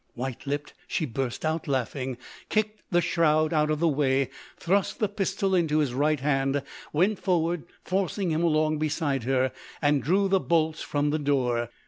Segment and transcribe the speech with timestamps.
[0.15, 2.17] White lipped she burst out laughing,
[2.49, 7.19] kicked the shroud out of the way, thrust the pistol into his right hand, went
[7.19, 11.69] forward, forcing him along beside her, and drew the bolts from the door.